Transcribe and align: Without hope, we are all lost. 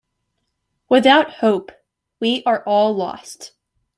Without 0.89 1.29
hope, 1.29 1.71
we 2.19 2.41
are 2.47 2.63
all 2.63 2.91
lost. 2.95 3.51